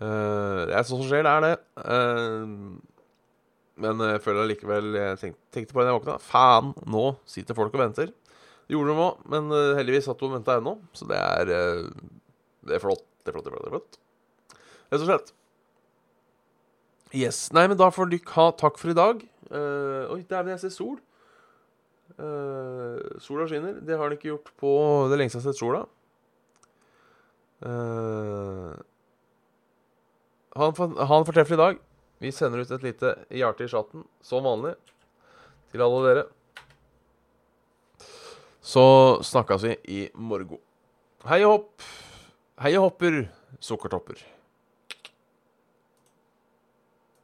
Uh, 0.00 0.66
det 0.68 0.76
er 0.76 0.84
sånt 0.84 1.02
som 1.02 1.08
skjer, 1.08 1.26
det 1.26 1.32
er 1.32 1.44
det. 1.44 1.54
Uh, 1.80 2.76
men 3.76 4.00
jeg 4.00 4.20
føler 4.24 4.46
allikevel 4.46 4.94
Jeg 4.96 5.18
tenkte, 5.20 5.40
tenkte 5.52 5.74
på 5.76 5.82
det 5.82 5.86
da 5.86 5.92
jeg 5.92 5.98
våkna. 5.98 6.16
Faen, 6.24 6.72
nå 6.88 7.04
sitter 7.28 7.58
folk 7.58 7.76
og 7.76 7.82
venter. 7.84 8.12
Det 8.66 8.74
gjorde 8.74 8.94
de 8.94 9.04
òg, 9.04 9.24
men 9.32 9.52
uh, 9.52 9.76
heldigvis 9.78 10.08
satt 10.08 10.24
hun 10.24 10.32
og 10.32 10.38
venta 10.38 10.58
ennå. 10.60 10.78
Så 10.96 11.08
det 11.10 11.20
er 11.20 11.52
Det 12.66 12.78
er 12.78 12.82
flott. 12.82 13.04
Det 13.22 13.32
er 13.32 13.36
flott, 13.36 13.44
det 13.44 13.52
er 13.52 13.56
flott. 13.56 13.66
Det 13.66 13.72
er 13.72 13.76
flott. 13.76 14.00
Rett 14.86 15.02
og 15.02 15.10
slett. 15.10 15.34
Yes. 17.16 17.46
Nei, 17.54 17.66
men 17.70 17.78
da 17.78 17.88
får 17.94 18.10
dere 18.10 18.34
ha 18.36 18.50
takk 18.58 18.78
for 18.80 18.92
i 18.92 18.96
dag. 18.96 19.20
Uh, 19.50 20.08
oi, 20.14 20.22
dæven, 20.26 20.52
jeg 20.54 20.64
ser 20.64 20.74
sol. 20.74 20.96
Uh, 22.16 23.18
sola 23.20 23.44
skinner. 23.48 23.80
Det 23.84 23.96
har 23.96 24.08
den 24.08 24.16
ikke 24.16 24.30
gjort 24.30 24.52
på 24.60 24.72
det 25.12 25.18
lengste 25.20 25.38
jeg 25.38 25.44
har 25.44 25.52
sett 25.52 25.60
sola. 25.60 25.82
Uh, 27.60 28.72
ha, 30.56 30.70
en, 30.70 31.26
fortreffelig 31.28 31.60
dag. 31.60 31.82
Vi 32.24 32.32
sender 32.32 32.64
ut 32.64 32.72
et 32.72 32.86
lite 32.86 33.12
hjerte 33.28 33.66
i 33.66 33.68
chatten, 33.68 34.06
som 34.24 34.46
vanlig, 34.48 34.72
til 35.72 35.84
alle 35.84 36.00
dere. 36.06 36.24
Så 38.64 38.86
snakkes 39.22 39.66
vi 39.68 39.76
i 39.92 40.00
morgen. 40.16 40.62
Hei 41.28 41.42
og 41.44 41.52
hopp. 41.52 41.90
Hei 42.64 42.72
og 42.78 42.88
hopper, 42.88 43.26
sukkertopper. 43.60 44.35